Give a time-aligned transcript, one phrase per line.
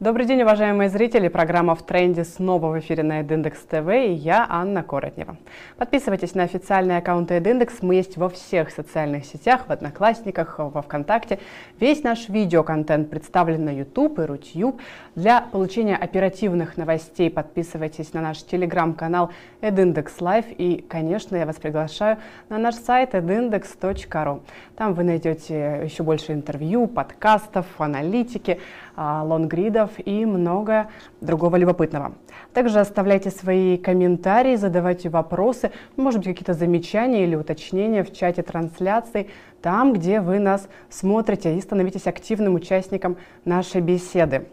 [0.00, 1.28] Добрый день, уважаемые зрители.
[1.28, 5.36] Программа «В тренде» снова в эфире на Эдиндекс ТВ и я, Анна Коротнева.
[5.76, 7.82] Подписывайтесь на официальные аккаунты Эдиндекс.
[7.82, 11.38] Мы есть во всех социальных сетях, в Одноклассниках, во Вконтакте.
[11.78, 14.80] Весь наш видеоконтент представлен на YouTube и Рутюб.
[15.16, 19.30] Для получения оперативных новостей подписывайтесь на наш телеграм-канал
[19.60, 20.46] Эдиндекс Лайв.
[20.48, 22.16] И, конечно, я вас приглашаю
[22.48, 24.40] на наш сайт edindex.ru.
[24.76, 28.60] Там вы найдете еще больше интервью, подкастов, аналитики,
[29.00, 30.88] лонгридов и много
[31.20, 32.12] другого любопытного.
[32.52, 39.28] Также оставляйте свои комментарии, задавайте вопросы, может быть, какие-то замечания или уточнения в чате трансляции,
[39.62, 44.46] там, где вы нас смотрите, и становитесь активным участником нашей беседы.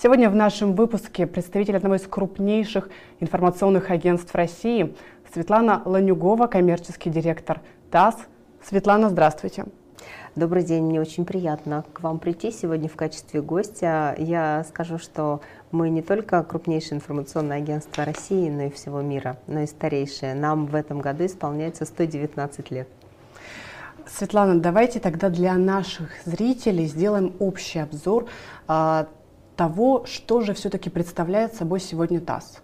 [0.00, 2.88] Сегодня в нашем выпуске представитель одного из крупнейших
[3.20, 4.94] информационных агентств России
[5.32, 7.60] Светлана Ланюгова, коммерческий директор
[7.90, 8.16] ТАСС.
[8.62, 9.66] Светлана, здравствуйте.
[10.38, 14.14] Добрый день, мне очень приятно к вам прийти сегодня в качестве гостя.
[14.18, 15.40] Я скажу, что
[15.72, 20.36] мы не только крупнейшее информационное агентство России, но и всего мира, но и старейшее.
[20.36, 22.86] Нам в этом году исполняется 119 лет.
[24.06, 28.26] Светлана, давайте тогда для наших зрителей сделаем общий обзор
[28.68, 29.08] а,
[29.56, 32.62] того, что же все-таки представляет собой сегодня ТАСС.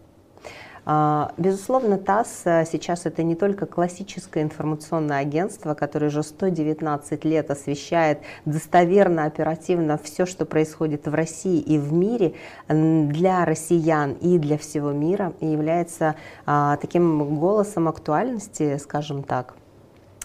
[0.87, 7.51] А, безусловно, ТАСС э, сейчас это не только классическое информационное агентство, которое уже 119 лет
[7.51, 12.35] освещает достоверно, оперативно все, что происходит в России и в мире
[12.69, 19.55] для россиян и для всего мира, и является а, таким голосом актуальности, скажем так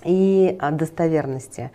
[0.05, 1.71] и а, достоверности.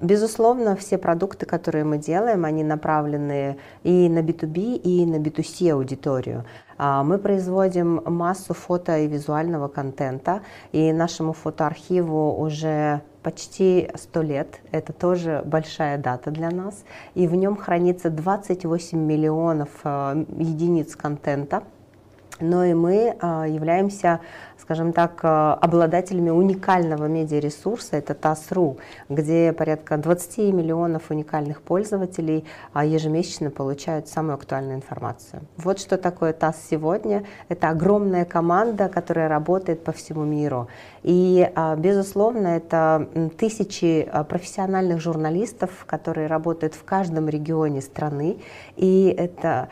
[0.00, 6.44] Безусловно, все продукты, которые мы делаем, они направлены и на B2B, и на B2C аудиторию.
[6.78, 14.60] А, мы производим массу фото и визуального контента, и нашему фотоархиву уже почти 100 лет.
[14.70, 16.84] Это тоже большая дата для нас.
[17.14, 21.64] И в нем хранится 28 миллионов а, единиц контента.
[22.40, 24.20] Но и мы а, являемся
[24.68, 25.28] скажем так, э,
[25.62, 28.76] обладателями уникального медиаресурса, это ТАСРУ,
[29.08, 35.40] где порядка 20 миллионов уникальных пользователей а, ежемесячно получают самую актуальную информацию.
[35.56, 37.24] Вот что такое ТАСС сегодня.
[37.48, 40.68] Это огромная команда, которая работает по всему миру.
[41.02, 43.08] И, а, безусловно, это
[43.38, 48.36] тысячи а, профессиональных журналистов, которые работают в каждом регионе страны.
[48.76, 49.68] И это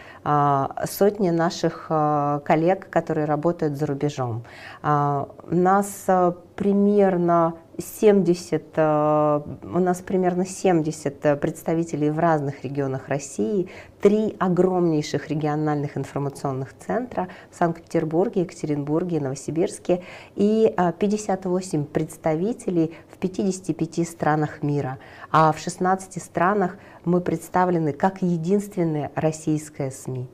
[0.87, 4.43] сотни наших коллег, которые работают за рубежом.
[4.89, 13.69] А, нас а, примерно 70, а, у нас примерно 70 представителей в разных регионах России,
[14.01, 20.05] три огромнейших региональных информационных центра в Санкт-Петербурге, Екатеринбурге, Новосибирске
[20.37, 24.99] и 58 представителей в 55 странах мира.
[25.33, 30.29] А в 16 странах мы представлены как единственная российская СМИ.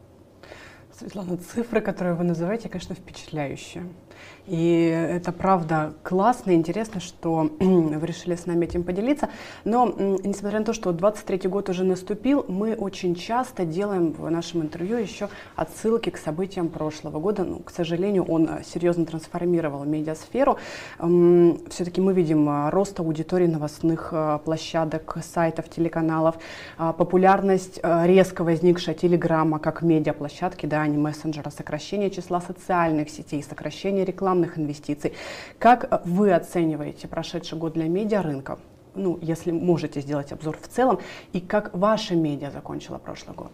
[0.98, 3.84] Светлана, цифры, которые вы называете, конечно, впечатляющие.
[4.46, 9.28] И это правда классно интересно, что вы решили с нами этим поделиться.
[9.64, 9.86] Но
[10.24, 14.96] несмотря на то, что 23 год уже наступил, мы очень часто делаем в нашем интервью
[14.96, 17.44] еще отсылки к событиям прошлого года.
[17.44, 20.58] Ну, к сожалению, он э, серьезно трансформировал медиасферу.
[20.98, 26.36] Все-таки мы видим э, рост аудитории новостных э, площадок, сайтов, телеканалов,
[26.76, 34.04] популярность резко возникшая телеграмма как медиаплощадки, да, а не мессенджера, сокращение числа социальных сетей, сокращение
[34.32, 35.12] рекламных инвестиций.
[35.58, 38.58] Как вы оцениваете прошедший год для медиарынка?
[38.94, 40.98] Ну, если можете сделать обзор в целом,
[41.32, 43.52] и как ваша медиа закончила прошлый год?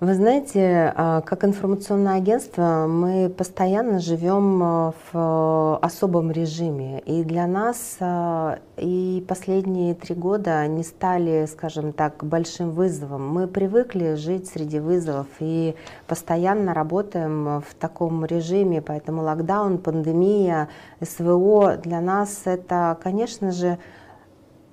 [0.00, 7.00] Вы знаете, а, как информационное агентство мы постоянно живем а, в особом режиме.
[7.00, 13.28] И для нас а, и последние три года они стали, скажем так, большим вызовом.
[13.28, 18.80] Мы привыкли жить среди вызовов и постоянно работаем в таком режиме.
[18.80, 20.70] Поэтому локдаун, пандемия,
[21.02, 23.76] СВО для нас это, конечно же,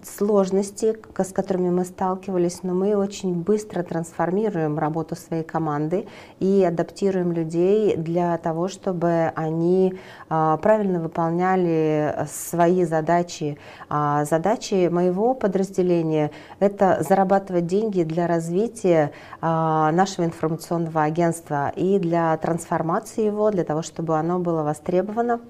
[0.08, 6.08] сложности, с которыми мы сталкивались, но мы очень быстро трансформируем работу своей команды
[6.40, 9.96] и адаптируем людей для того, чтобы они
[10.30, 13.58] а, правильно выполняли свои задачи.
[13.90, 19.12] А, задачи моего подразделения— это зарабатывать деньги для развития
[19.42, 25.42] а, нашего информационного агентства и для трансформации его, для того, чтобы оно было востребовано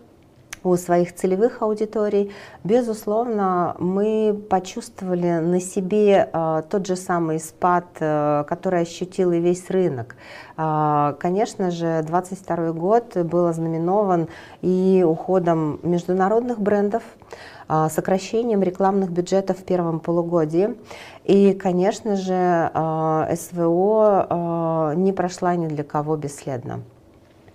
[0.64, 2.32] у своих целевых аудиторий,
[2.64, 9.70] безусловно, мы почувствовали на себе э, тот же самый спад, э, который ощутил и весь
[9.70, 10.16] рынок.
[10.58, 14.28] Э, конечно же, 2022 год был ознаменован
[14.62, 17.04] и уходом международных брендов,
[17.90, 20.78] сокращением рекламных бюджетов в первом полугодии.
[21.26, 22.72] И, конечно же,
[23.36, 26.84] СВО не прошла ни для кого бесследно.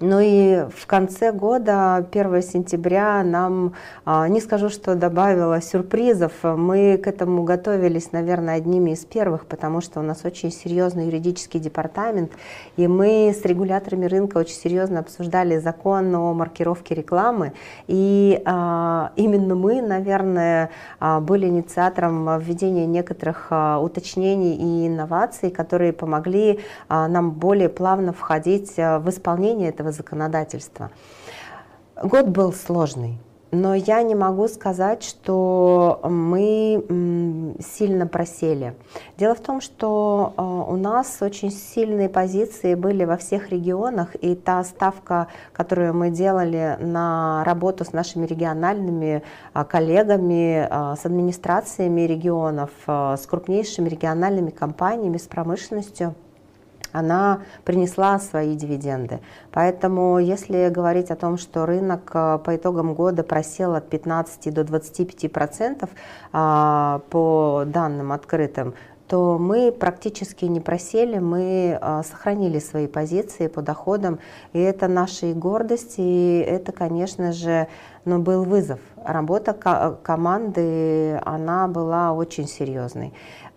[0.04, 6.96] Ну и в конце года, 1 сентября, нам, а, не скажу, что добавило сюрпризов, мы
[6.96, 12.32] к этому готовились, наверное, одними из первых, потому что у нас очень серьезный юридический департамент,
[12.76, 17.52] и мы с регуляторами рынка очень серьезно обсуждали закон о маркировке рекламы,
[17.86, 26.58] и а, именно мы, наверное, а, были инициатором введения некоторых уточнений и инноваций, которые помогли
[26.88, 30.90] нам более плавно входить в исполнение этого законодательства.
[32.02, 33.18] Год был сложный,
[33.52, 38.74] но я не могу сказать, что мы сильно просели.
[39.18, 44.34] Дело в том, что э, у нас очень сильные позиции были во всех регионах, и
[44.34, 49.22] та ставка, которую мы делали на работу с нашими региональными
[49.52, 56.14] э, коллегами, э, с администрациями регионов, с крупнейшими региональными компаниями, с промышленностью,
[56.92, 59.20] она принесла свои дивиденды.
[59.50, 64.64] Поэтому если говорить о том, что рынок э, по итогам года просел от 15 до
[64.64, 65.90] 25 процентов
[66.32, 68.74] а, по данным открытым,
[69.12, 74.18] то мы практически не просели, мы а, сохранили свои позиции по доходам,
[74.54, 77.68] и это наша и гордость, и это, конечно же,
[78.06, 78.80] ну, был вызов.
[79.04, 79.52] Работа
[80.02, 83.12] команды, она была очень серьезной.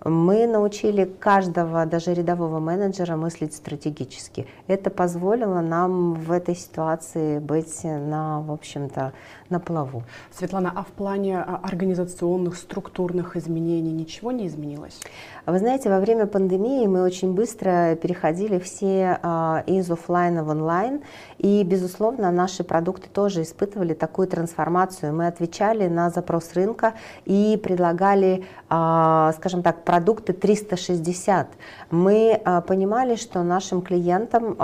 [0.08, 4.46] Мы научили каждого, даже рядового менеджера, мыслить стратегически.
[4.68, 9.14] Это позволило нам в этой ситуации быть на, в общем-то,
[9.50, 10.04] на плаву.
[10.32, 15.00] Светлана, а в плане а, организационных, структурных изменений ничего не изменилось?
[15.46, 21.02] Вы знаете, во время пандемии мы очень быстро переходили все а, из офлайна в онлайн,
[21.38, 25.14] и, безусловно, наши продукты тоже испытывали такую трансформацию.
[25.14, 26.94] Мы отвечали на запрос рынка
[27.26, 31.50] и предлагали, а, скажем так, продукты 360.
[31.92, 34.56] Мы понимали, что нашим клиентам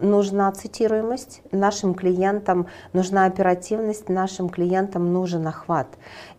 [0.00, 5.86] нужна цитируемость, нашим клиентам нужна оперативность, эффективность нашим клиентам нужен охват.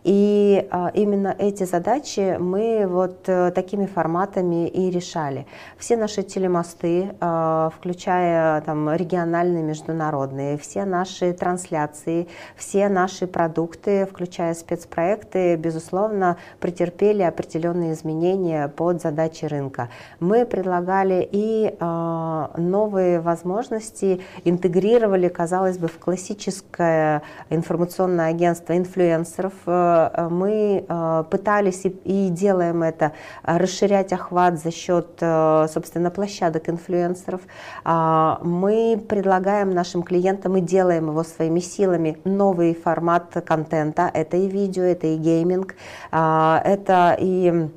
[0.08, 5.46] И а, именно эти задачи мы вот а, такими форматами и решали.
[5.76, 12.26] Все наши телемосты, а, включая там, региональные, международные, все наши трансляции,
[12.56, 19.90] все наши продукты, включая спецпроекты, безусловно, претерпели определенные изменения под задачи рынка.
[20.20, 27.20] Мы предлагали и а, новые возможности, интегрировали, казалось бы, в классическое
[27.50, 29.52] информационное агентство инфлюенсеров.
[29.98, 33.12] Э, э, мы э, пытались и делаем это,
[33.42, 37.40] расширять охват за счет, собственно, площадок инфлюенсеров.
[37.84, 44.10] А, мы предлагаем нашим клиентам и делаем его своими силами новый формат контента.
[44.12, 45.74] Это и видео, это и гейминг,
[46.10, 47.68] а, это и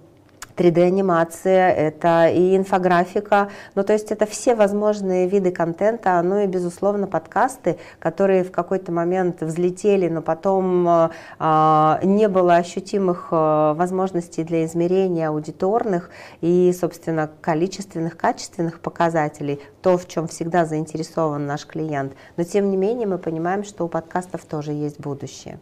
[0.55, 7.07] 3D-анимация, это и инфографика, ну то есть это все возможные виды контента, ну и безусловно
[7.07, 11.09] подкасты, которые в какой-то момент взлетели, но потом э,
[11.39, 16.09] а, не было ощутимых э, возможностей для измерения аудиторных
[16.41, 22.13] и, собственно, количественных, качественных показателей, то, в чем всегда заинтересован наш клиент.
[22.37, 25.59] Но тем не менее мы понимаем, что у подкастов тоже есть будущее.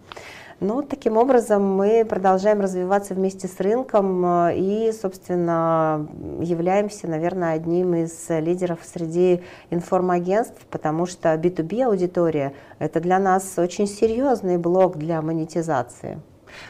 [0.61, 6.05] Ну, таким образом мы продолжаем развиваться вместе с рынком э, и, собственно,
[6.41, 13.87] являемся, наверное, одним из лидеров среди информагентств, потому что B2B аудитория– это для нас очень
[13.87, 16.19] серьезный блок для монетизации.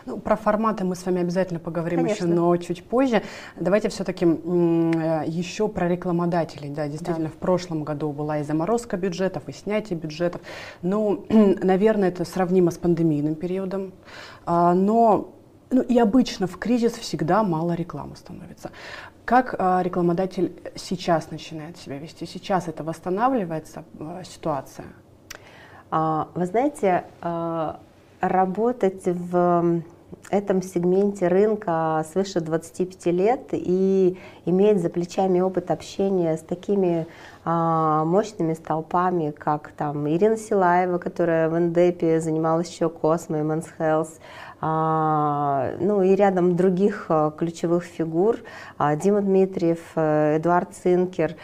[0.05, 2.25] Ну, про форматы мы с вами обязательно поговорим Конечно.
[2.25, 3.23] еще, но чуть позже.
[3.55, 6.69] Давайте все-таки э, еще про рекламодателей.
[6.69, 7.33] Да, действительно, да.
[7.33, 10.41] в прошлом году была и заморозка бюджетов, и снятие бюджетов.
[10.81, 13.93] Ну, наверное, это сравнимо с пандемийным периодом.
[14.45, 15.33] А, но
[15.71, 18.71] ну, и обычно в кризис всегда мало рекламы становится.
[19.25, 22.25] Как э, рекламодатель сейчас начинает себя вести?
[22.25, 24.87] Сейчас это восстанавливается э, ситуация?
[25.91, 27.05] А, вы знаете,
[28.21, 29.81] работать в
[30.29, 37.07] этом сегменте рынка свыше 25 лет и иметь за плечами опыт общения с такими
[37.45, 43.67] а, мощными столпами, как там Ирина Силаева, которая в Эндепе занималась еще Космо и Men's
[43.79, 44.19] Health,
[44.61, 48.39] ну и рядом других а, ключевых фигур,
[48.77, 51.35] а, Дима Дмитриев, э, Эдуард Цинкер.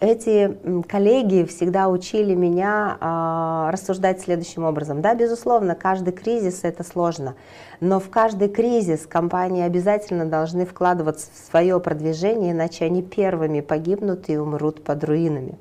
[0.00, 5.02] Эти коллеги всегда учили меня рассуждать следующим образом.
[5.02, 7.34] Да, безусловно, каждый кризис это сложно,
[7.80, 14.28] но в каждый кризис компании обязательно должны вкладываться в свое продвижение, иначе они первыми погибнут
[14.28, 15.58] и умрут под руинами.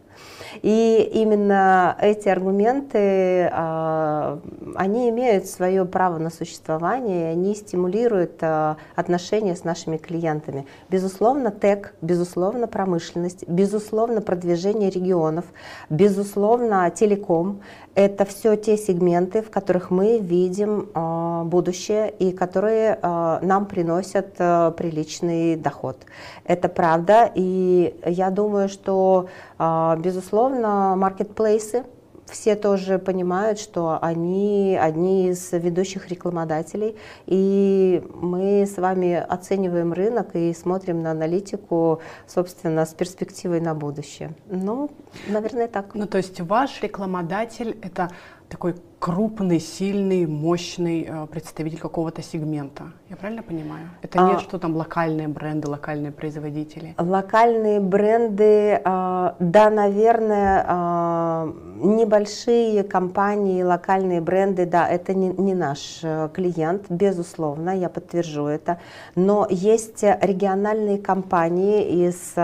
[0.61, 4.39] И именно эти аргументы, а,
[4.75, 10.65] они имеют свое право на существование, они стимулируют а, отношения с нашими клиентами.
[10.89, 15.45] Безусловно, ТЭК, безусловно, промышленность, безусловно, продвижение регионов,
[15.89, 17.61] безусловно, телеком.
[17.95, 25.55] Это все те сегменты, в которых мы видим а, будущее и которые нам приносят приличный
[25.55, 25.97] доход.
[26.45, 29.27] Это правда, и я думаю, что,
[29.57, 31.83] безусловно, маркетплейсы,
[32.29, 36.95] все тоже понимают, что они одни из ведущих рекламодателей,
[37.25, 44.31] и мы с вами оцениваем рынок и смотрим на аналитику, собственно, с перспективой на будущее.
[44.47, 44.91] Ну,
[45.27, 45.95] наверное, так.
[45.95, 48.09] Ну, то есть ваш рекламодатель— это
[48.47, 52.91] такой крупный, сильный, мощный э, представитель какого-то сегмента.
[53.09, 53.89] Я правильно понимаю?
[54.01, 56.95] Это не а, что там локальные бренды, локальные производители?
[56.97, 66.01] Локальные бренды, э, да, наверное, э, небольшие компании, локальные бренды, да, это не, не наш
[66.03, 68.79] э, клиент, безусловно, я подтвержу это.
[69.15, 72.35] Но есть региональные компании из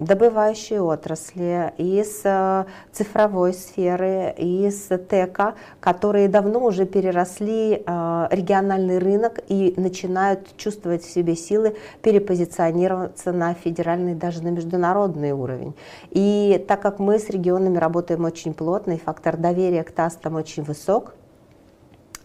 [0.00, 9.40] добывающей отрасли, из э, цифровой сферы, из ТЭКа, которые давно уже переросли э, региональный рынок
[9.48, 15.74] и начинают чувствовать в себе силы перепозиционироваться на федеральный, даже на международный уровень.
[16.10, 20.36] И так как мы с регионами работаем очень плотно, и фактор доверия к ТАСС там
[20.36, 21.14] очень высок,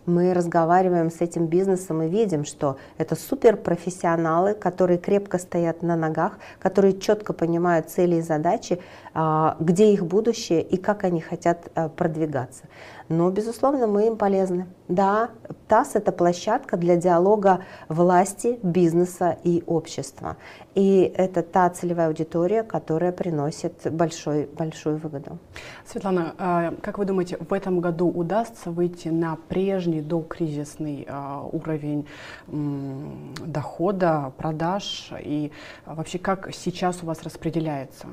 [0.05, 6.33] мы разговариваем с этим бизнесом и видим, что это суперпрофессионалы, которые крепко стоят на ногах,
[6.59, 8.79] которые четко понимают цели и задачи,
[9.13, 12.63] а, где их будущее и как они хотят а, продвигаться.
[13.07, 14.67] Но, безусловно, мы им полезны.
[14.87, 15.29] Да,
[15.67, 20.37] ТАСС– это площадка для диалога власти, бизнеса и общества.
[20.73, 25.37] И это та целевая аудитория, которая приносит большой, большую выгоду.
[25.85, 31.07] Светлана, а, как вы думаете, в этом году удастся выйти на прежний докризисный
[31.51, 32.07] уровень
[32.47, 35.11] дохода, продаж?
[35.19, 35.51] И
[35.85, 38.07] вообще, как сейчас у вас распределяется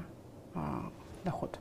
[1.24, 1.58] доход?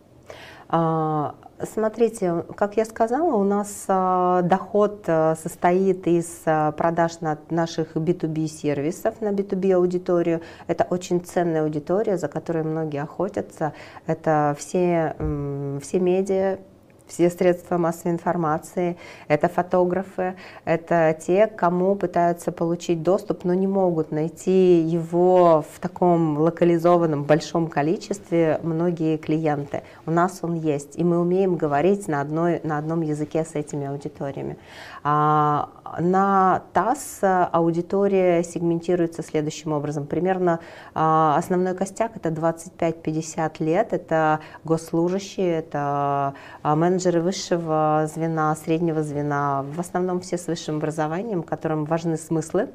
[0.73, 6.43] А, смотрите, как я сказала, у нас а, доход а, состоит из
[6.77, 10.41] продаж наших B2B сервисов на B2B аудиторию.
[10.67, 13.73] Это очень ценная аудитория, за которой многие охотятся.
[14.07, 15.15] Это все,
[15.81, 16.59] все медиа,
[17.11, 24.11] все средства массовой информации, это фотографы, это те, кому пытаются получить доступ, но не могут
[24.11, 29.83] найти его в таком локализованном большом количестве многие клиенты.
[30.05, 33.87] У нас он есть, и мы умеем говорить на, одной, на одном языке с этими
[33.87, 34.57] аудиториями.
[35.03, 40.05] А, на ТАСС аудитория сегментируется следующим образом.
[40.05, 40.59] Примерно
[40.93, 49.63] а, основной костяк это 25-50 лет, это госслужащие, это а, менеджеры высшего звена, среднего звена,
[49.63, 52.69] в основном все с высшим образованием, которым важны смыслы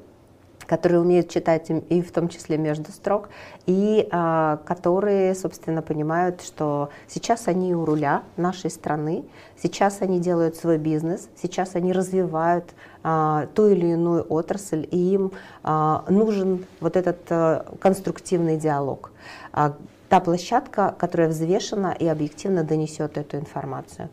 [0.67, 3.29] которые умеют читать и в том числе между строк,
[3.67, 9.25] и а, которые, собственно, понимают, что сейчас они у руля нашей страны,
[9.63, 15.31] сейчас они делают свой бизнес, сейчас они развивают а, ту или иную отрасль, и им
[15.63, 19.13] а, нужен вот этот а, конструктивный диалог.
[19.53, 19.77] А,
[20.09, 24.09] та площадка, которая взвешена и объективно донесет эту информацию.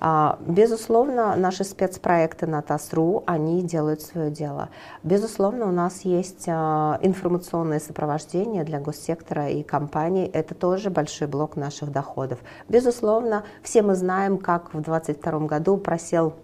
[0.00, 4.68] А, безусловно, наши спецпроекты на ТАСРУ, они делают свое дело.
[5.02, 10.30] Безусловно, у нас есть а, информационное сопровождение для госсектора и компаний.
[10.32, 12.38] Это тоже большой блок наших доходов.
[12.68, 16.34] Безусловно, все мы знаем, как в 2022 году просел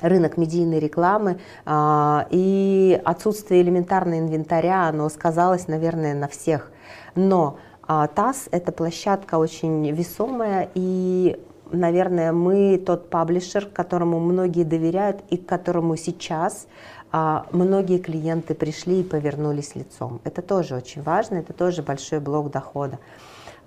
[0.00, 6.70] рынок медийной рекламы а, и отсутствие элементарного инвентаря, оно сказалось, наверное, на всех.
[7.14, 11.40] Но а ТАСС— это площадка очень весомая, и,
[11.70, 16.66] наверное, мы тот паблишер, которому многие доверяют и к которому сейчас
[17.12, 20.20] а, многие клиенты пришли и повернулись лицом.
[20.24, 22.98] Это тоже очень важно, это тоже большой блок дохода.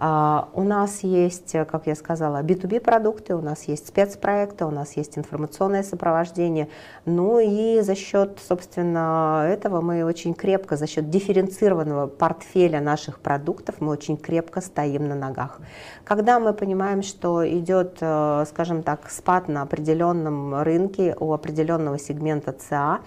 [0.01, 4.95] А, у нас есть, как я сказала, B2B продукты, у нас есть спецпроекты, у нас
[4.95, 6.69] есть информационное сопровождение.
[7.03, 13.81] Ну и за счет, собственно, этого мы очень крепко, за счет дифференцированного портфеля наших продуктов,
[13.81, 15.59] мы очень крепко стоим на ногах.
[16.05, 22.53] Когда мы понимаем, что идет, э, скажем так, спад на определенном рынке у определенного сегмента
[22.53, 22.99] ЦА,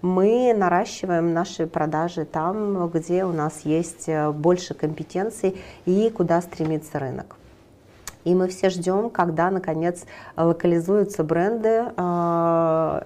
[0.00, 6.98] мы наращиваем наши продажи там, где у нас есть э, больше компетенций и куда стремится
[6.98, 7.36] рынок.
[8.24, 10.04] И мы все ждем, когда, наконец,
[10.36, 11.90] локализуются бренды э,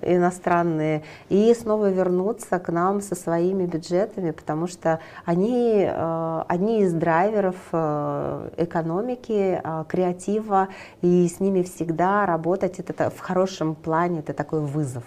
[0.02, 6.92] иностранные и снова вернутся к нам со своими бюджетами, потому что они э, одни из
[6.92, 10.68] драйверов э, экономики, э, креатива,
[11.02, 15.04] и с ними всегда работать это в хорошем плане, это такой вызов.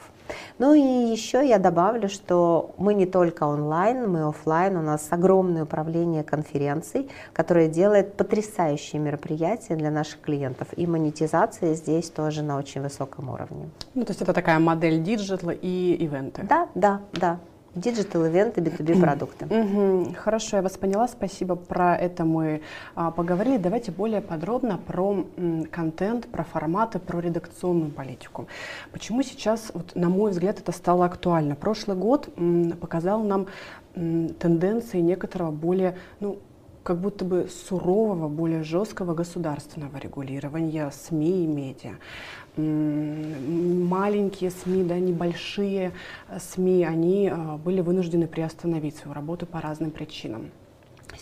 [0.59, 4.77] Ну и еще я добавлю, что мы не только онлайн, мы офлайн.
[4.77, 10.67] У нас огромное управление конференций, которое делает потрясающие мероприятия для наших клиентов.
[10.75, 13.69] И монетизация здесь тоже на очень высоком уровне.
[13.93, 16.43] Ну, то есть это такая модель digital и ивенты.
[16.43, 17.39] Да, да, да.
[17.75, 20.13] Digital, ивенты, B2B продукты.
[20.15, 21.55] Хорошо, я вас поняла, спасибо.
[21.55, 22.61] Про это мы
[22.95, 23.57] а, поговорили.
[23.57, 28.47] Давайте более подробно про м, контент, про форматы, про редакционную политику.
[28.93, 31.55] Почему сейчас, вот, на мой взгляд, это стало актуально?
[31.55, 33.47] Прошлый год м, показал нам
[33.95, 36.39] м, тенденции некоторого более, ну,
[36.85, 41.95] как будто бы сурового, более жесткого государственного регулирования СМИ и медиа
[42.57, 45.91] маленькие СМИ, да, небольшие
[46.29, 50.51] э, СМИ, они э, были вынуждены приостановить свою работу по разным причинам.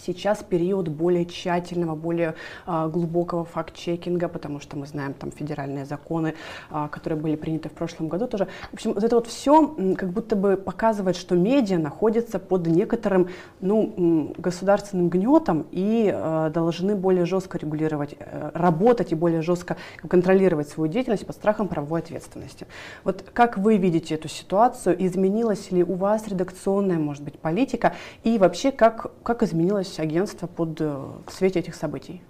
[0.05, 6.35] Сейчас период более тщательного, более а, глубокого факт-чекинга, потому что мы знаем там федеральные законы,
[6.69, 8.47] а, которые были приняты в прошлом году тоже.
[8.71, 9.67] В общем, вот это вот все
[9.97, 13.29] как будто бы показывает, что медиа находится под некоторым
[13.61, 20.67] ну, государственным гнетом и а, должны более жестко регулировать, а, работать и более жестко контролировать
[20.67, 22.67] свою деятельность под страхом правовой ответственности.
[23.05, 24.95] Вот как вы видите эту ситуацию?
[25.05, 27.93] Изменилась ли у вас редакционная, может быть, политика?
[28.23, 30.97] И вообще, как, как изменилась изменилось агентство под, э,
[31.27, 32.21] в свете этих событий?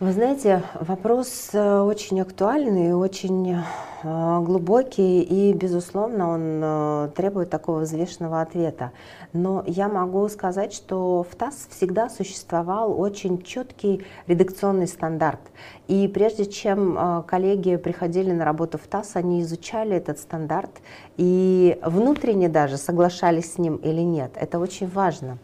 [0.00, 8.40] Вы знаете, вопрос э, очень актуальный, очень э, глубокий и, безусловно, он требует такого взвешенного
[8.40, 8.92] ответа.
[9.34, 15.40] Но я могу сказать, что в ТАСС всегда существовал очень четкий редакционный стандарт.
[15.86, 20.70] И прежде чем коллеги приходили на работу в ТАСС, они изучали этот стандарт
[21.18, 24.30] и внутренне даже соглашались с ним или нет.
[24.34, 25.36] Это очень важно.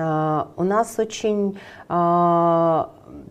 [0.00, 1.58] А, у нас очень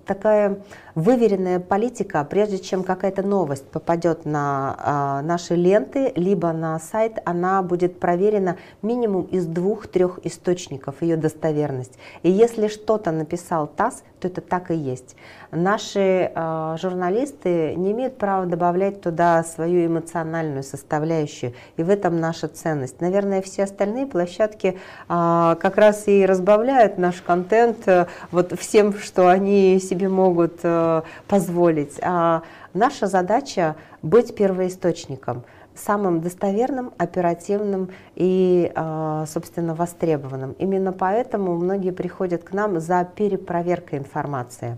[0.05, 0.57] такая
[0.95, 7.61] выверенная политика, прежде чем какая-то новость попадет на а, наши ленты, либо на сайт, она
[7.61, 11.99] будет проверена минимум из двух-трех источников, ее достоверность.
[12.23, 15.15] И если что-то написал ТАСС, то это так и есть.
[15.51, 22.47] Наши э, журналисты не имеют права добавлять туда свою эмоциональную составляющую, и в этом наша
[22.47, 22.99] ценность.
[23.01, 28.07] Наверное, все остальные площадки как раз и разбавляют наш контент э,
[28.49, 31.97] вот всем, что они себе могут э, позволить.
[32.01, 35.43] А наша задача быть первоисточником
[35.75, 40.53] самым достоверным, оперативным и, а, собственно, востребованным.
[40.53, 44.77] Именно поэтому многие приходят к нам за перепроверкой информации.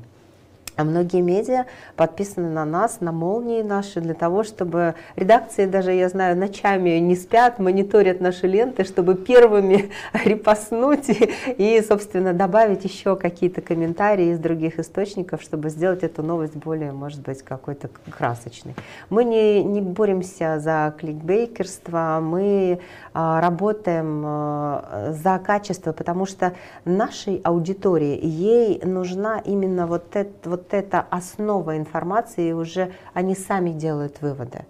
[0.79, 1.65] А многие медиа
[1.97, 7.17] подписаны на нас, на молнии наши, для того, чтобы редакции даже, я знаю, ночами не
[7.17, 9.89] спят, мониторят наши ленты, чтобы первыми
[10.23, 11.09] репостнуть
[11.57, 17.19] и, собственно, добавить еще какие-то комментарии из других источников, чтобы сделать эту новость более, может
[17.23, 18.73] быть, какой-то красочной.
[19.09, 22.79] Мы не, не боремся за кликбейкерство, мы
[23.13, 26.53] а, работаем а, за качество, потому что
[26.85, 33.71] нашей аудитории, ей нужна именно вот, это, вот эта основа информации, и уже они сами
[33.71, 34.65] делают выводы.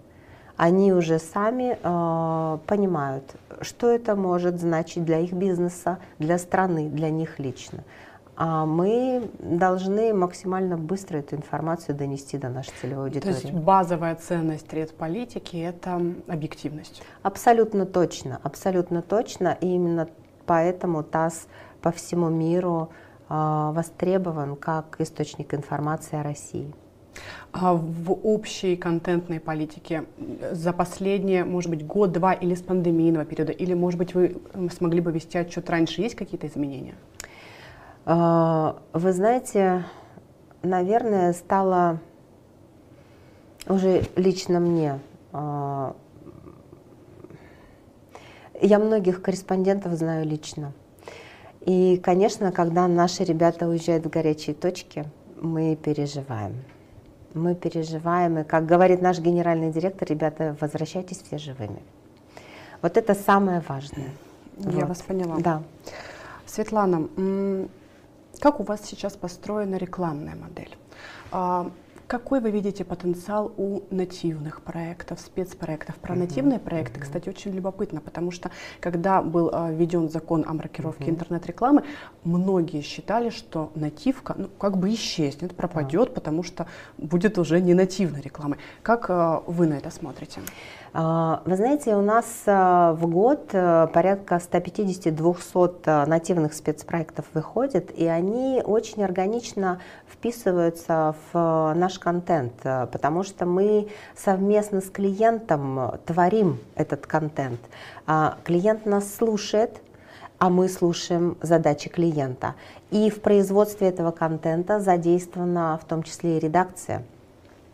[0.56, 3.24] Они уже сами э, понимают,
[3.62, 7.82] что это может значить для их бизнеса, для страны, для них лично.
[8.36, 13.34] А мы должны максимально быстро эту информацию донести до нашей целевой аудитории.
[13.34, 17.02] То есть базовая ценность редполитики– это объективность?
[17.22, 19.56] Абсолютно точно, абсолютно точно.
[19.60, 20.08] И именно
[20.46, 21.48] поэтому ТАСС
[21.80, 22.90] по всему миру
[23.30, 26.74] востребован как источник информации о России.
[27.52, 30.04] А в общей контентной политике
[30.52, 34.40] за последние, может быть, год-два или с пандемийного периода, или, может быть, вы
[34.76, 36.94] смогли бы вести отчет раньше, есть какие-то изменения?
[38.04, 39.84] А, вы знаете,
[40.62, 42.00] наверное, стало
[43.68, 44.98] уже лично мне
[45.32, 45.94] а,
[48.60, 50.72] я многих корреспондентов знаю лично.
[51.60, 55.04] И, конечно, когда наши ребята уезжают в горячие точки,
[55.40, 56.54] мы переживаем.
[57.34, 61.82] Мы переживаем, и, как говорит наш генеральный директор, ребята, возвращайтесь все живыми.
[62.82, 64.10] Вот это самое важное.
[64.56, 64.88] Я вот.
[64.88, 65.36] вас поняла.
[65.38, 65.62] Да.
[66.46, 67.08] Светлана,
[68.40, 70.76] как у вас сейчас построена рекламная модель?
[72.10, 75.94] А, какой вы видите потенциал у нативных проектов, спецпроектов?
[75.96, 76.18] Про uh-huh.
[76.18, 77.02] нативные проекты, uh-huh.
[77.04, 81.10] кстати, очень любопытно, потому что когда был uh, введен закон о маркировке uh-huh.
[81.10, 81.84] интернет-рекламы,
[82.24, 86.14] многие считали, что нативка ну, как бы исчезнет, пропадет, uh-huh.
[86.14, 86.66] потому что
[86.98, 88.58] будет уже не нативной рекламой.
[88.82, 90.40] Как uh, вы на это смотрите?
[90.92, 97.96] А, вы знаете, у нас а, в год э, порядка 150-200 э, нативных спецпроектов выходит,
[97.96, 106.58] и они очень органично вписываются в наш контент, потому что мы совместно с клиентом творим
[106.74, 107.60] этот контент.
[108.06, 109.80] А, клиент нас слушает,
[110.38, 112.54] а мы слушаем задачи клиента.
[112.90, 117.04] И в производстве этого контента задействована в том числе и редакция.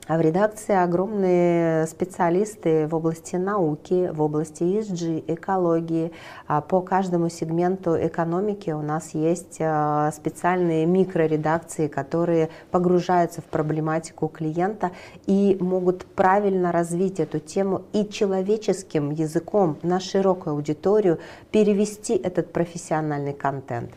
[0.08, 6.12] А в редакции огромные специалисты в области науки, в области ESG, экологии.
[6.46, 14.28] А по каждому сегменту экономики у нас есть а, специальные микроредакции, которые погружаются в проблематику
[14.28, 14.92] клиента
[15.26, 21.18] и могут правильно развить эту тему и человеческим языком на широкую аудиторию
[21.50, 23.90] перевести этот профессиональный контент.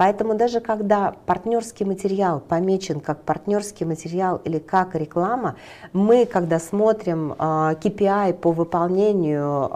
[0.00, 5.56] Поэтому даже когда партнерский материал помечен как партнерский материал или как реклама,
[5.92, 9.68] мы, когда смотрим KPI по выполнению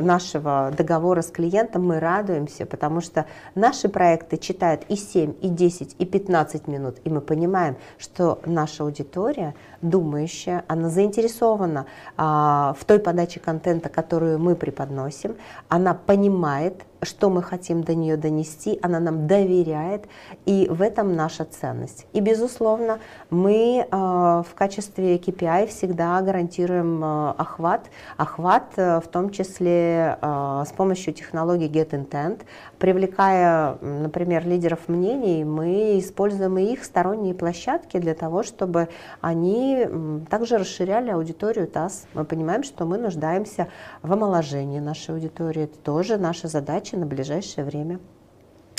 [0.00, 5.96] нашего договора с клиентом, мы радуемся, потому что наши проекты читают и 7, и 10,
[5.98, 11.84] и 15 минут, и мы понимаем, что наша аудитория думающая, она заинтересована
[12.16, 15.36] в той подаче контента, которую мы преподносим,
[15.68, 20.06] она понимает, что мы хотим до нее донести, она нам доверяет,
[20.46, 22.06] и в этом наша ценность.
[22.12, 22.98] И, безусловно,
[23.30, 30.72] мы э, в качестве KPI всегда гарантируем э, охват, охват э, в том числе с
[30.76, 32.42] помощью технологии Get Intent,
[32.80, 38.88] привлекая, например, лидеров мнений, мы используем и их сторонние площадки для того, чтобы
[39.20, 39.86] они
[40.30, 42.06] также расширяли аудиторию ТАСС.
[42.14, 43.68] Мы понимаем, что мы нуждаемся
[44.02, 48.00] в омоложении нашей аудитории, это тоже наша задача на ближайшее время.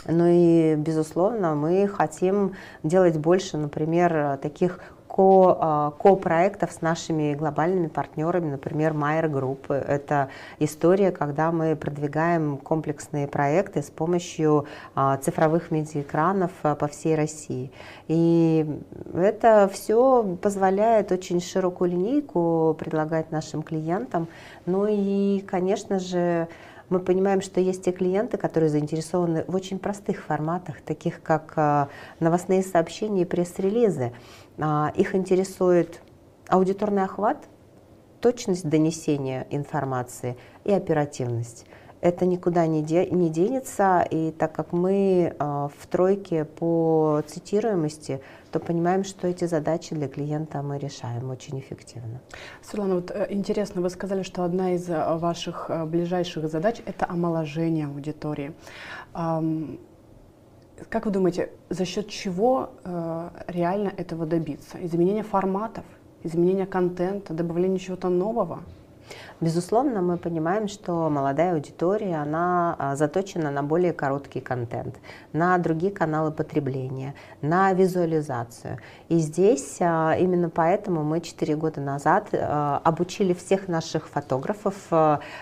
[0.07, 4.79] Ну и, безусловно, мы хотим делать больше, например, таких
[5.11, 9.73] ко, а, ко-проектов с нашими глобальными партнерами, например, Майер Группы.
[9.73, 17.15] Это история, когда мы продвигаем комплексные проекты с помощью а, цифровых медиаэкранов а, по всей
[17.15, 17.71] России.
[18.07, 18.65] И
[19.13, 24.27] это все позволяет очень широкую линейку предлагать нашим клиентам.
[24.65, 26.47] Ну и, конечно же,
[26.91, 31.89] мы понимаем, что есть те клиенты, которые заинтересованы в очень простых форматах, таких как а,
[32.19, 34.11] новостные сообщения и пресс-релизы.
[34.59, 36.01] А, их интересует
[36.47, 37.47] аудиторный охват,
[38.19, 41.65] точность донесения информации и оперативность
[42.01, 48.21] это никуда не, де, не денется, и так как мы э, в тройке по цитируемости,
[48.51, 52.21] то понимаем, что эти задачи для клиента мы решаем очень эффективно.
[52.61, 57.05] Светлана, вот э, интересно, вы сказали, что одна из э, ваших э, ближайших задач– это
[57.09, 58.53] омоложение аудитории.
[60.89, 62.71] Как вы думаете, за счет чего
[63.47, 64.83] реально этого добиться?
[64.83, 65.85] Изменение форматов,
[66.23, 68.63] изменение контента, добавление чего-то нового?
[69.39, 74.99] Безусловно, мы понимаем, что молодая аудитория, она а, заточена на более короткий контент,
[75.33, 78.77] на другие каналы потребления, на визуализацию.
[79.09, 84.75] И здесь а, именно поэтому мы 4 года назад а, обучили всех наших фотографов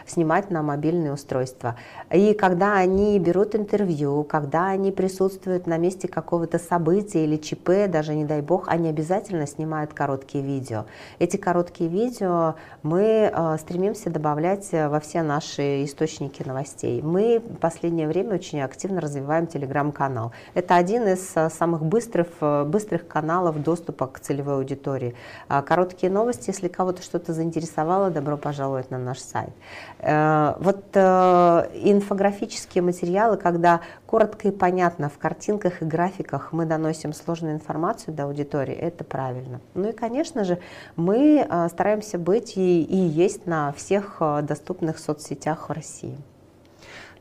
[0.05, 1.75] снимать на мобильные устройства.
[2.11, 8.15] И когда они берут интервью, когда они присутствуют на месте какого-то события или ЧП, даже
[8.15, 10.85] не дай бог, они обязательно снимают короткие видео.
[11.19, 17.01] Эти короткие видео мы стремимся стремимся добавлять э, во все наши источники новостей.
[17.01, 20.31] Мы в последнее время очень активно развиваем телеграм-канал.
[20.53, 25.15] Это один из э, самых быстрых, э, быстрых каналов доступа к целевой аудитории.
[25.47, 29.53] А короткие новости, если кого-то что-то заинтересовало, добро пожаловать на наш сайт.
[30.01, 38.13] Вот инфографические материалы, когда коротко и понятно в картинках и графиках мы доносим сложную информацию
[38.13, 39.59] до аудитории, это правильно.
[39.73, 40.59] Ну и, конечно же,
[40.95, 46.17] мы стараемся быть и, и есть на всех э, доступных соцсетях в России.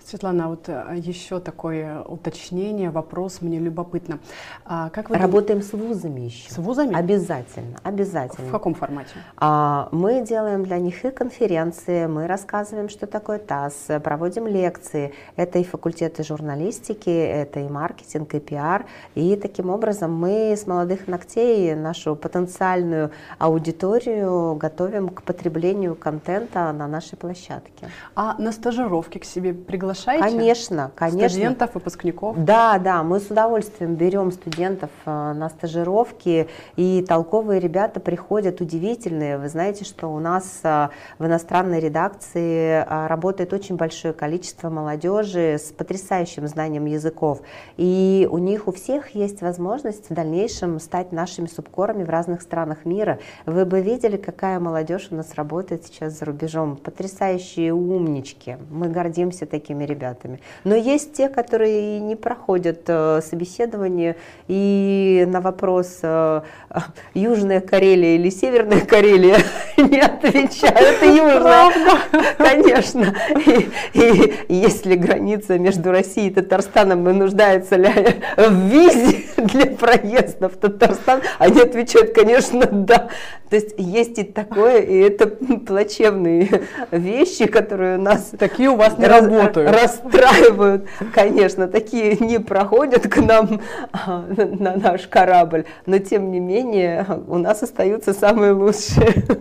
[0.09, 4.21] Светлана, вот э, еще такое уточнение, вопрос мне любопытно.
[4.64, 6.51] А как вы Работаем с вузами еще.
[6.51, 6.94] С вузами?
[6.94, 8.49] Обязательно, обязательно.
[8.49, 9.11] В каком формате?
[9.37, 15.12] А, мы делаем для них и конференции, мы рассказываем, что такое ТАСС, проводим лекции.
[15.37, 18.87] Это и факультеты журналистики, это и маркетинг, и пиар.
[19.14, 26.87] И таким образом мы с молодых ногтей нашу потенциальную аудиторию готовим к потреблению контента на
[26.87, 27.90] нашей площадке.
[28.14, 29.98] А на стажировки к себе приглашаем?
[30.05, 30.37] Приглашаете?
[30.37, 31.29] Конечно, конечно.
[31.29, 32.45] Студентов, выпускников?
[32.45, 39.39] Да, да, мы с удовольствием берем студентов э, на стажировки, и толковые ребята приходят удивительные.
[39.39, 45.57] Вы знаете, что у нас э, в иностранной редакции э, работает очень большое количество молодежи
[45.59, 47.41] с потрясающим знанием языков,
[47.77, 52.85] и у них у всех есть возможность в дальнейшем стать нашими субкорами в разных странах
[52.85, 53.19] мира.
[53.47, 56.77] Вы бы видели, какая молодежь у нас работает сейчас за рубежом.
[56.77, 58.57] Потрясающие умнички.
[58.71, 60.40] Мы гордимся такими ребятами.
[60.64, 66.42] Но есть те, которые не проходят э, собеседование и на вопрос э,
[67.14, 69.38] Южная Карелия или Северная Карелия
[69.77, 71.03] не отвечают.
[71.03, 71.72] Южная,
[72.37, 73.14] конечно.
[73.94, 77.90] И, и если граница между Россией и Татарстаном и нуждается ли
[78.37, 83.09] в визе для проезда в Татарстан, они отвечают, конечно, да.
[83.51, 88.33] То есть есть и такое, и это плачевные вещи, которые у нас...
[88.38, 90.87] Такие у вас не работают расстраивают.
[91.13, 93.61] Конечно, такие не проходят к нам
[93.93, 99.25] а, на наш корабль, но тем не менее у нас остаются самые лучшие.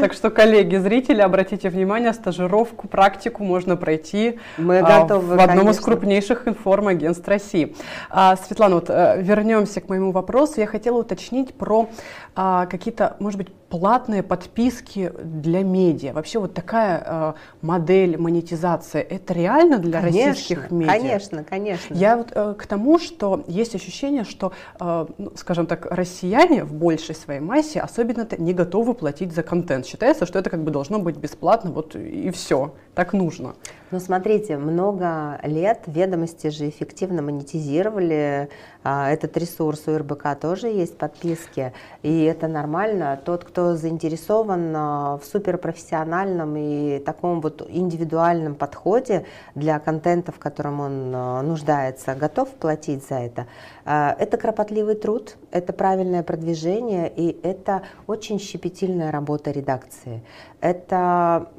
[0.00, 5.58] Так что, коллеги, зрители, обратите внимание, стажировку, практику можно пройти Мы а, готовы, в одном
[5.58, 5.70] конечно.
[5.70, 7.74] из крупнейших информагентств России.
[8.10, 10.60] А, Светлана, вот э, вернемся к моему вопросу.
[10.60, 11.88] Я хотела уточнить про
[12.34, 16.12] какие-то, может быть, платные подписки для медиа.
[16.12, 20.92] Вообще вот такая э, модель монетизации, это реально для конечно, российских медиа?
[20.92, 21.92] Конечно, конечно.
[21.92, 26.72] Я вот э, к тому, что есть ощущение, что, э, ну, скажем так, россияне в
[26.72, 29.86] большей своей массе особенно-то не готовы платить за контент.
[29.86, 33.56] Считается, что это как бы должно быть бесплатно, вот и все, так нужно.
[33.94, 38.48] Ну, смотрите, много лет ведомости же эффективно монетизировали
[38.82, 39.84] а, этот ресурс.
[39.86, 43.16] У РБК тоже есть подписки, и это нормально.
[43.24, 50.80] Тот, кто заинтересован а, в суперпрофессиональном и таком вот индивидуальном подходе для контента, в котором
[50.80, 53.46] он а, нуждается, готов платить за это.
[53.84, 60.24] Это кропотливый труд, это правильное продвижение, и это очень щепетильная работа редакции.
[60.62, 61.50] Это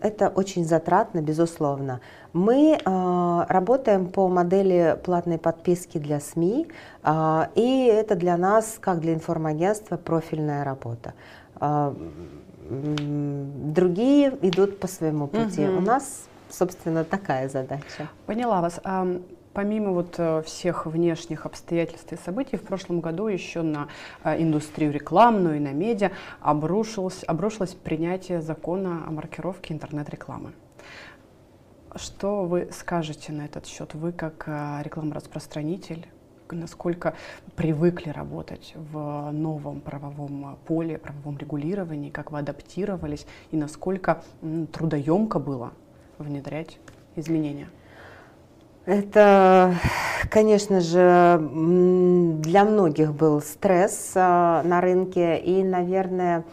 [0.00, 2.00] это очень затратно, безусловно.
[2.32, 6.68] Мы э, работаем по модели платной подписки для СМИ,
[7.02, 11.14] э, и это для нас, как для информагентства, профильная работа.
[11.60, 11.94] Э,
[12.68, 15.66] другие идут по своему пути.
[15.66, 15.78] Угу.
[15.78, 18.08] У нас, собственно, такая задача.
[18.26, 18.80] Поняла вас.
[19.54, 23.86] Помимо вот э, всех внешних обстоятельств и событий, в прошлом году еще на
[24.24, 30.54] э, индустрию рекламную и на медиа обрушилось, обрушилось принятие закона о маркировке интернет-рекламы.
[31.94, 33.94] Что вы скажете на этот счет?
[33.94, 36.08] Вы как э, рекламораспространитель,
[36.50, 37.14] насколько
[37.54, 44.24] привыкли работать в новом правовом поле, правовом регулировании, как вы адаптировались и насколько
[44.72, 45.72] трудоемко было
[46.18, 46.80] внедрять
[47.14, 47.68] изменения?
[48.86, 49.74] Это,
[50.30, 51.38] конечно же,
[52.42, 56.44] для многих был стресс а, на рынке и, наверное,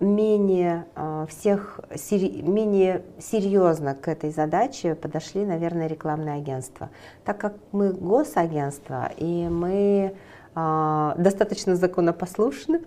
[0.00, 6.90] менее а, всех менее серьезно к этой задаче подошли, наверное, рекламные агентства.
[7.24, 10.14] Так как мы госагентство и мы
[10.54, 12.82] достаточно законопослушны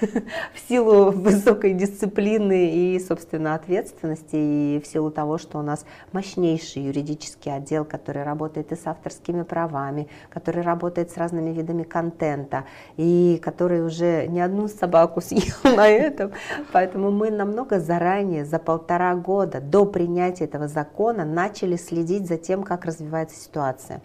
[0.00, 6.84] в силу высокой дисциплины и, собственно, ответственности, и в силу того, что у нас мощнейший
[6.84, 12.64] юридический отдел, который работает и с авторскими правами, который работает с разными видами контента,
[12.96, 16.32] и который уже не одну собаку съел на этом.
[16.72, 22.62] Поэтому мы намного заранее, за полтора года до принятия этого закона, начали следить за тем,
[22.62, 24.00] как развивается ситуация.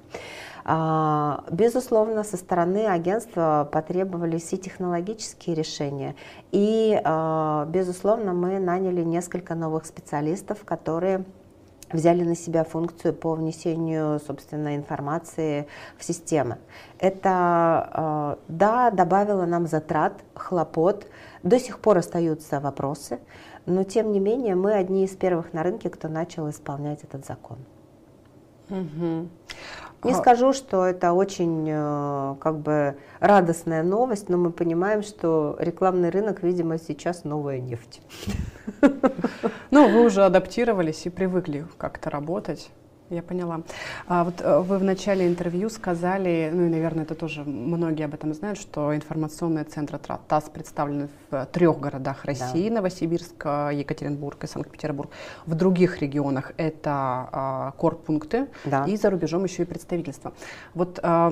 [0.68, 6.16] А, безусловно, со стороны агентства потребовались и технологические решения,
[6.52, 11.24] и, а, безусловно, мы наняли несколько новых специалистов, которые
[11.92, 15.68] взяли на себя функцию по внесению, собственно, информации
[16.00, 16.58] в системы.
[16.98, 21.06] Это, а, да, добавило нам затрат, хлопот,
[21.44, 23.20] до сих пор остаются вопросы,
[23.68, 27.60] но, тем не менее, мы одни из первых на рынке, кто начал исполнять этот закон.
[28.70, 29.30] Угу.
[30.06, 30.16] Не а...
[30.16, 36.44] скажу, что это очень э, как бы радостная новость, но мы понимаем, что рекламный рынок,
[36.44, 38.02] видимо, сейчас новая нефть.
[39.72, 42.70] Ну, вы уже адаптировались и привыкли как-то работать.
[43.12, 43.62] Я поняла.
[44.08, 48.16] А вот э, вы в начале интервью сказали, ну и, наверное, это тоже многие об
[48.16, 52.76] этом знают, что информационные центры ТАСС представлены в трех городах России, да.
[52.76, 55.12] Новосибирск, Екатеринбург и Санкт-Петербург.
[55.46, 58.86] В других регионах это а, корпункты да.
[58.86, 60.34] и за рубежом еще и представительства.
[60.74, 61.32] Вот а,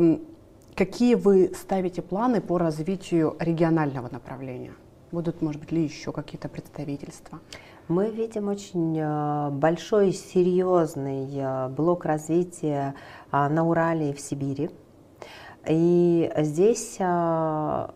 [0.76, 4.74] какие вы ставите планы по развитию регионального направления?
[5.12, 7.40] Будут, может быть, ли еще какие-то представительства?
[7.90, 12.96] Мы видим очень э, большой, серьезный э, блок развития
[13.30, 14.70] а, на Урале и в Сибири.
[15.66, 17.94] И здесь а,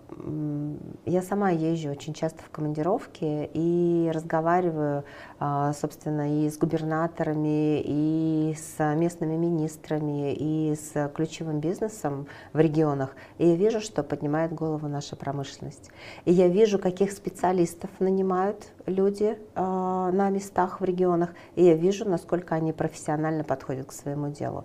[1.06, 5.04] я сама езжу очень часто в командировки и разговариваю,
[5.40, 13.16] а, собственно, и с губернаторами, и с местными министрами, и с ключевым бизнесом в регионах.
[13.38, 15.92] И я вижу, что поднимает голову наша промышленность.
[16.24, 21.34] И я вижу, каких специалистов нанимают люди а, на местах в регионах.
[21.56, 24.64] И я вижу, насколько они профессионально подходят к своему делу.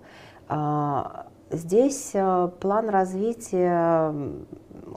[1.53, 4.11] Здесь э, план развития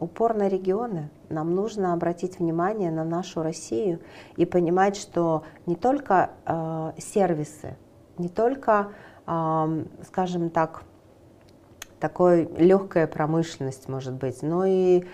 [0.01, 1.11] упор на регионы.
[1.29, 4.01] Нам нужно обратить внимание на нашу Россию
[4.39, 7.77] и понимать, что не только э, сервисы,
[8.17, 8.89] не только,
[9.27, 10.85] э, скажем так,
[12.01, 15.05] такой легкая промышленность может быть, но и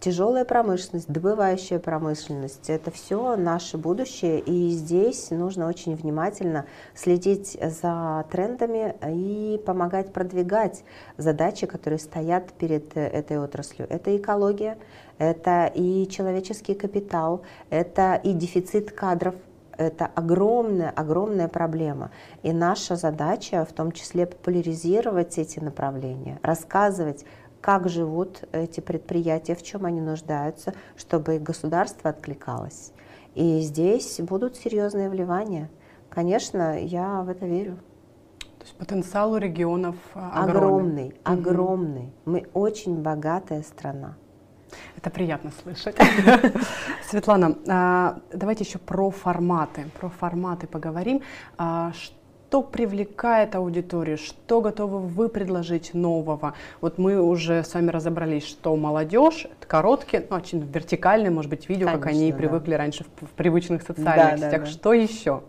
[0.00, 8.26] тяжелая промышленность, добывающая промышленность– это все наше будущее, и здесь нужно очень внимательно следить за
[8.32, 10.82] трендами и помогать продвигать
[11.18, 13.86] задачи, которые стоят перед э, этой отраслью.
[13.88, 14.76] Это экология,
[15.18, 19.36] это и человеческий капитал, это и дефицит кадров,
[19.76, 22.10] это огромная, огромная проблема.
[22.42, 27.24] И наша задача в том числе популяризировать эти направления, рассказывать
[27.60, 32.92] как живут эти предприятия, в чем они нуждаются, чтобы государство откликалось.
[33.34, 35.70] И здесь будут серьезные вливания.
[36.08, 37.78] Конечно, я в это верю.
[38.58, 40.40] То есть потенциал у регионов огромный.
[40.42, 42.02] Огромный, огромный.
[42.02, 42.22] Mm-hmm.
[42.24, 44.16] Мы очень богатая страна.
[44.96, 45.96] Это приятно слышать.
[47.08, 49.86] Светлана, а, давайте еще про форматы.
[49.98, 51.22] Про форматы поговорим.
[51.56, 51.92] А,
[52.48, 56.54] что привлекает аудиторию, что готовы вы предложить нового.
[56.80, 61.68] Вот мы уже с вами разобрались, что молодежь, это короткие, ну, очень вертикальные, может быть,
[61.68, 62.38] видео, Конечно, как они да.
[62.38, 64.60] привыкли раньше в, в привычных социальных да, сетях.
[64.60, 64.66] Да, да.
[64.66, 65.42] Что еще?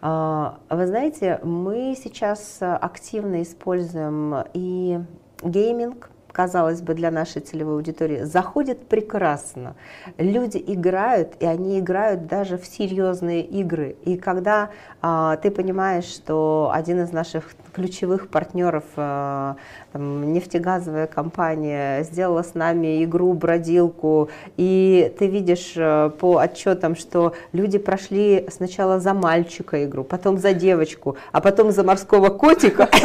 [0.00, 5.00] А, вы знаете, мы сейчас активно используем и
[5.42, 9.74] гейминг, казалось бы, для нашей целевой аудитории, заходит прекрасно.
[10.18, 13.96] Люди играют, и они играют даже в серьезные игры.
[14.04, 19.56] И когда а, ты понимаешь, что один из наших ключевых партнеров, а,
[19.92, 27.34] там, нефтегазовая компания, сделала с нами игру бродилку, и ты видишь а, по отчетам, что
[27.52, 32.88] люди прошли сначала за мальчика игру, потом за девочку, а потом за морского котика.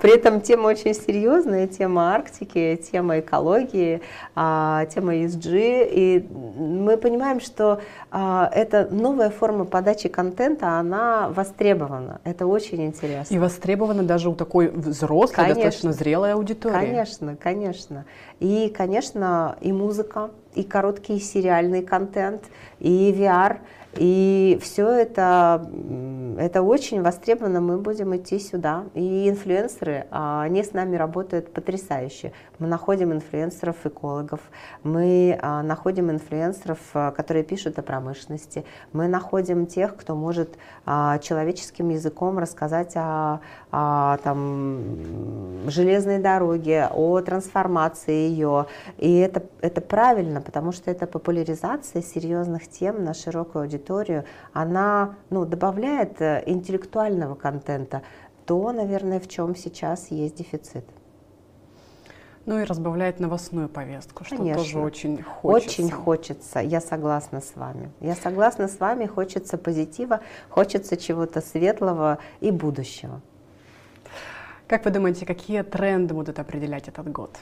[0.00, 4.00] При этом тема очень серьезная, тема Арктики, тема экологии,
[4.34, 5.88] а, тема ESG.
[5.92, 12.20] И мы понимаем, что а, эта новая форма подачи контента, она востребована.
[12.24, 13.34] Это очень интересно.
[13.34, 16.74] И востребована даже у такой взрослой, конечно, достаточно зрелой аудитории.
[16.74, 18.04] Конечно, конечно.
[18.38, 22.44] И, конечно, и музыка, и короткий сериальный контент,
[22.78, 23.58] и VR–
[23.94, 25.68] и все это,
[26.38, 28.84] это очень востребовано, мы будем идти сюда.
[28.94, 32.32] И инфлюенсеры, а, они с нами работают потрясающе.
[32.60, 34.40] Мы находим инфлюенсеров-экологов,
[34.84, 41.90] мы а, находим инфлюенсеров, а, которые пишут о промышленности, мы находим тех, кто может человеческим
[41.90, 48.66] языком рассказать о, о там, железной дороге, о трансформации ее.
[48.98, 55.16] И это, это правильно, потому что это популяризация серьезных тем на широкую аудиторию аудиторию, она
[55.30, 58.02] ну, добавляет э, интеллектуального контента,
[58.46, 60.84] то, наверное, в чем сейчас есть дефицит.
[62.46, 64.62] Ну и разбавляет новостную повестку, что Конечно.
[64.62, 65.82] тоже очень хочется.
[65.82, 67.90] Очень хочется, я согласна с вами.
[68.00, 73.20] Я согласна с вами, хочется позитива, хочется чего-то светлого и будущего.
[74.66, 77.38] Как вы думаете, какие тренды будут определять этот год?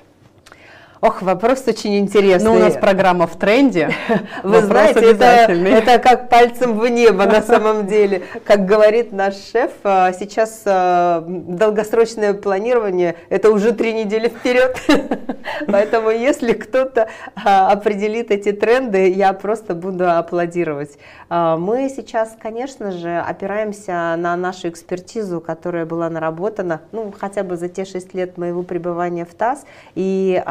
[1.00, 2.50] Ох, вопрос очень интересный.
[2.50, 3.90] Ну, у нас программа в тренде.
[4.42, 8.22] Вы знаете, это, это как пальцем в небо на самом деле.
[8.44, 14.76] Как говорит наш шеф, а, сейчас а, долгосрочное планирование– это уже три недели вперед.
[15.68, 20.98] Поэтому если кто-то а, определит эти тренды, я просто буду аплодировать.
[21.30, 27.68] Мы сейчас, конечно же, опираемся на нашу экспертизу, которая была наработана, ну, хотя бы за
[27.68, 30.42] те шесть лет моего пребывания в ТАСС, и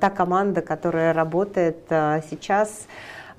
[0.00, 2.86] та команда, которая работает а, сейчас,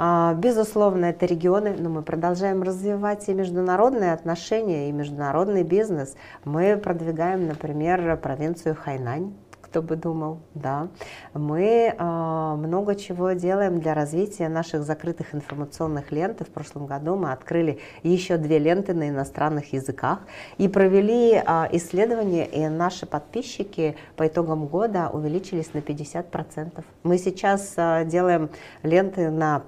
[0.03, 6.15] а, Безусловно, это регионы, но мы продолжаем развивать и международные отношения, и международный бизнес.
[6.43, 9.33] Мы продвигаем, например, провинцию Хайнань,
[9.71, 10.89] кто бы думал, да.
[11.33, 16.41] Мы э, много чего делаем для развития наших закрытых информационных лент.
[16.41, 20.19] И в прошлом году мы открыли еще две ленты на иностранных языках
[20.57, 26.83] и провели э, исследование, и наши подписчики по итогам года увеличились на 50%.
[27.03, 28.49] Мы сейчас э, делаем
[28.83, 29.63] ленты на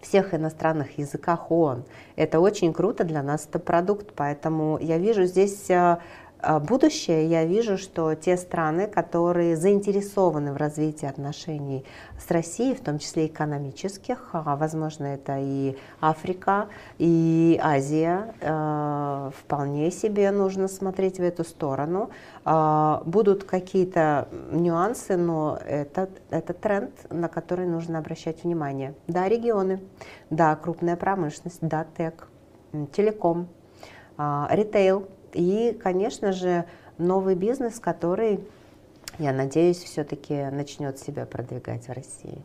[0.00, 1.84] всех иностранных языках ООН.
[2.16, 5.98] Это очень круто для нас, это продукт, поэтому я вижу здесь а,
[6.60, 11.84] будущее, я вижу, что те страны, которые заинтересованы в развитии отношений
[12.18, 16.68] с Россией, в том числе экономических, а, возможно, это и Африка,
[16.98, 22.10] и Азия, а, вполне себе нужно смотреть в эту сторону.
[22.44, 28.94] Будут какие-то нюансы, но это, это тренд, на который нужно обращать внимание.
[29.08, 29.80] Да, регионы,
[30.30, 32.28] да, крупная промышленность, да, тек,
[32.92, 33.48] телеком,
[34.16, 36.64] ритейл, и, конечно же,
[36.98, 38.40] новый бизнес, который
[39.18, 42.38] я надеюсь, все-таки начнет себя продвигать в России.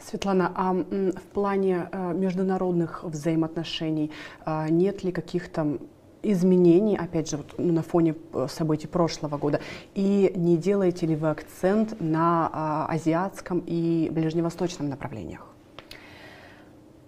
[0.00, 4.10] Светлана, а в плане э, международных взаимоотношений
[4.44, 5.78] а, нет ли каких-то
[6.22, 9.60] изменений, опять же, вот, ну, на фоне э, событий прошлого года?
[9.94, 15.55] И не делаете ли вы акцент на а, азиатском и ближневосточном направлениях?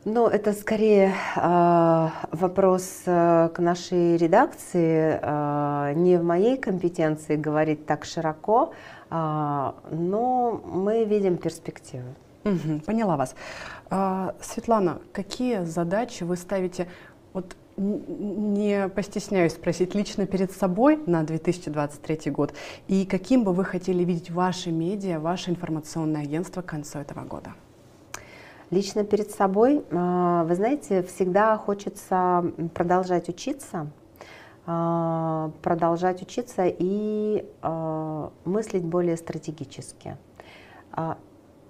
[0.05, 5.19] Ну, это скорее э, вопрос э, к нашей редакции.
[5.21, 8.73] Э, не в моей компетенции говорить так широко,
[9.11, 12.15] э, но мы видим перспективы.
[12.45, 13.35] Угу, поняла вас.
[13.91, 16.89] А, Светлана, какие задачи вы ставите,
[17.33, 22.55] вот не постесняюсь спросить, лично перед собой на 2023 год?
[22.87, 27.51] И каким бы вы хотели видеть ваши медиа, ваше информационное агентство к концу этого года?
[28.71, 33.91] Лично перед собой, а, вы знаете, всегда хочется продолжать учиться,
[34.67, 40.17] а, продолжать учиться и а, мыслить более стратегически.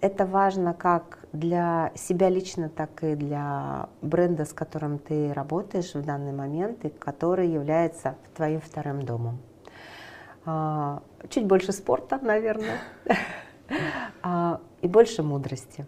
[0.01, 6.05] Это важно как для себя лично, так и для бренда, с которым ты работаешь в
[6.05, 9.41] данный момент и который является твоим вторым домом.
[11.29, 12.79] Чуть больше спорта, наверное,
[14.81, 15.85] и больше мудрости.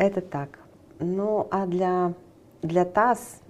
[0.00, 0.60] Это так.
[0.98, 2.14] Ну, а для,
[2.62, 3.42] для ТАСС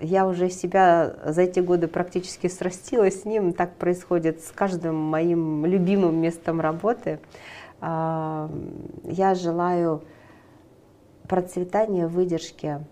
[0.00, 3.52] я уже себя за эти годы практически срастилась с ним.
[3.52, 7.20] Так происходит с каждым моим любимым местом работы.
[7.80, 8.50] А,
[9.04, 10.02] я желаю
[11.28, 12.84] процветания, выдержки.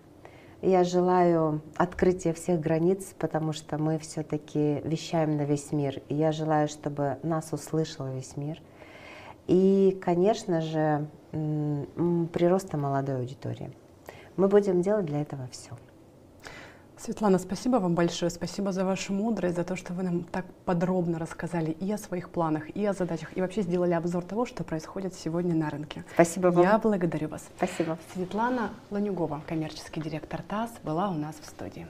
[0.62, 6.00] Я желаю открытия всех границ, потому что мы все-таки вещаем на весь мир.
[6.08, 8.62] И я желаю, чтобы нас услышал весь мир.
[9.48, 13.70] И, конечно же, прироста молодой аудитории.
[14.36, 15.72] Мы будем делать для этого все.
[16.96, 18.30] Светлана, спасибо вам большое.
[18.30, 22.28] Спасибо за вашу мудрость, за то, что вы нам так подробно рассказали и о своих
[22.28, 26.04] планах, и о задачах, и вообще сделали обзор того, что происходит сегодня на рынке.
[26.12, 26.62] Спасибо вам.
[26.62, 27.42] Я благодарю вас.
[27.56, 27.96] Спасибо.
[28.12, 31.86] Светлана Ланюгова, коммерческий директор ТАСС, была у нас в студии.